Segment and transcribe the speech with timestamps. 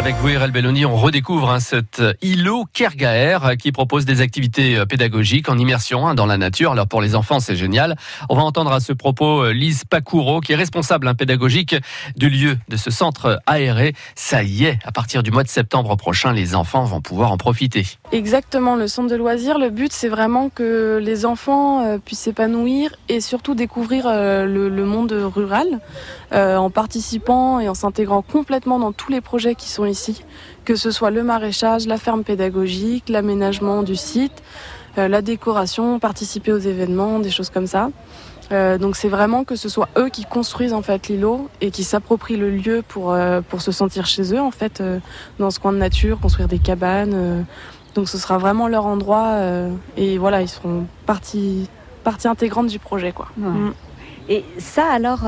[0.00, 5.50] Avec vous, Belloni, on redécouvre hein, cet îlot Kergaer qui propose des activités euh, pédagogiques
[5.50, 6.72] en immersion hein, dans la nature.
[6.72, 7.96] Alors pour les enfants, c'est génial.
[8.30, 11.76] On va entendre à ce propos euh, Lise Pacouro, qui est responsable hein, pédagogique
[12.16, 13.94] du lieu de ce centre aéré.
[14.14, 17.36] Ça y est, à partir du mois de septembre prochain, les enfants vont pouvoir en
[17.36, 17.86] profiter.
[18.12, 22.90] Exactement, le centre de loisirs, le but c'est vraiment que les enfants euh, puissent s'épanouir
[23.08, 25.80] et surtout découvrir le, le monde rural
[26.32, 30.24] en participant et en s'intégrant complètement dans tous les projets qui sont ici,
[30.64, 34.42] que ce soit le maraîchage, la ferme pédagogique, l'aménagement du site,
[34.98, 37.90] euh, la décoration, participer aux événements, des choses comme ça.
[38.52, 41.84] Euh, donc c'est vraiment que ce soit eux qui construisent en fait l'îlot et qui
[41.84, 44.82] s'approprient le lieu pour, euh, pour se sentir chez eux en fait
[45.38, 47.46] dans ce coin de nature, construire des cabanes.
[47.94, 49.36] Donc ce sera vraiment leur endroit
[49.96, 51.68] et voilà ils seront partie
[52.04, 53.28] partie intégrante du projet quoi.
[53.36, 53.70] Mm.
[54.28, 55.20] Et ça alors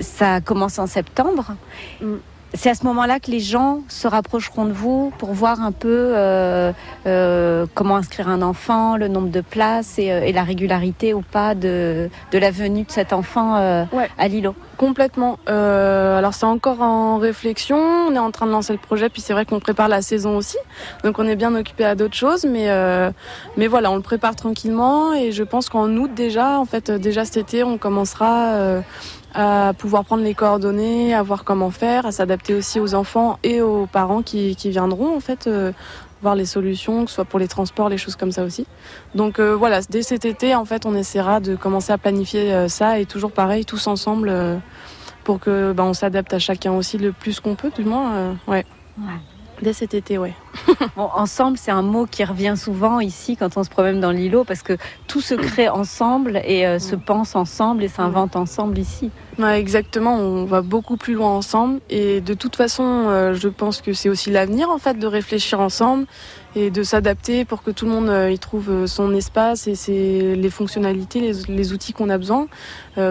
[0.00, 1.54] ça commence en septembre.
[2.00, 2.16] Mm
[2.54, 6.12] c'est à ce moment-là que les gens se rapprocheront de vous pour voir un peu
[6.16, 6.72] euh,
[7.06, 11.54] euh, comment inscrire un enfant, le nombre de places et, euh, la régularité ou pas
[11.54, 14.54] de, la venue de cet enfant à Lilo.
[14.76, 15.38] Complètement.
[15.46, 19.32] alors c'est encore en réflexion, on est en train de lancer le projet, puis c'est
[19.32, 20.56] vrai qu'on prépare la saison aussi,
[21.04, 22.68] donc on est bien occupé à d'autres choses, mais
[23.56, 27.24] mais voilà, on le prépare tranquillement et je pense qu'en août déjà, en fait déjà
[27.24, 28.82] cet été, on commencera
[29.34, 33.60] à pouvoir prendre les coordonnées, à voir comment faire, à s'adapter aussi aux enfants et
[33.60, 35.72] aux parents qui, qui viendront en fait euh,
[36.22, 38.66] voir les solutions, que ce soit pour les transports, les choses comme ça aussi.
[39.14, 42.68] Donc euh, voilà, dès cet été en fait on essaiera de commencer à planifier euh,
[42.68, 44.32] ça et toujours pareil, tous ensemble
[45.24, 48.36] pour que bah, on s'adapte à chacun aussi le plus qu'on peut du moins.
[48.46, 48.64] ouais.
[48.98, 49.04] ouais.
[49.62, 50.34] Dès cet été, ouais.
[50.96, 54.44] bon, ensemble, c'est un mot qui revient souvent ici quand on se promène dans l'îlot
[54.44, 59.10] parce que tout se crée ensemble et euh, se pense ensemble et s'invente ensemble ici.
[59.38, 63.80] Ouais, exactement, on va beaucoup plus loin ensemble et de toute façon, euh, je pense
[63.80, 66.06] que c'est aussi l'avenir en fait de réfléchir ensemble
[66.56, 70.34] et de s'adapter pour que tout le monde euh, y trouve son espace et c'est
[70.36, 72.48] les fonctionnalités, les, les outils qu'on a besoin.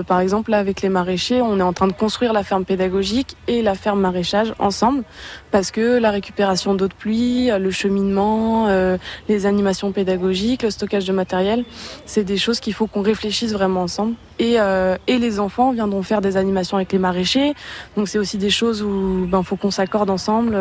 [0.06, 3.36] Par exemple, là, avec les maraîchers, on est en train de construire la ferme pédagogique
[3.48, 5.04] et la ferme maraîchage ensemble
[5.50, 8.98] parce que la récupération d'eau de pluie, le cheminement, euh,
[9.28, 11.64] les animations pédagogiques, le stockage de matériel,
[12.06, 14.16] c'est des choses qu'il faut qu'on réfléchisse vraiment ensemble.
[14.40, 17.54] Et, euh, et les enfants viendront faire des animations avec les maraîchers.
[17.96, 20.56] Donc c'est aussi des choses où ben faut qu'on s'accorde ensemble.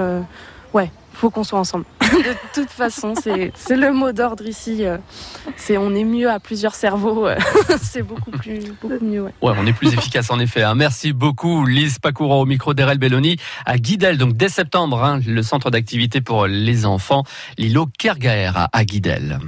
[0.74, 1.84] Ouais, faut qu'on soit ensemble.
[2.00, 4.84] de toute façon, c'est le mot d'ordre ici.
[4.84, 4.98] Euh,
[5.56, 7.26] c'est on est mieux à plusieurs cerveaux.
[7.26, 7.36] Euh,
[7.82, 8.60] c'est beaucoup plus
[9.02, 9.22] mieux.
[9.24, 9.32] Ouais.
[9.42, 10.62] on est plus efficace en effet.
[10.62, 10.74] Hein.
[10.74, 13.36] Merci beaucoup, Lise Pacoura au micro d'Erel Belloni
[13.66, 14.16] à Guidel.
[14.16, 17.24] Donc dès septembre, hein, le centre d'activité pour les enfants,
[17.58, 19.38] l'îlot Kergaer à Guidel.